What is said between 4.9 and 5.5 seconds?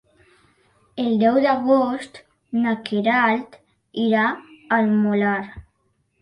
Molar.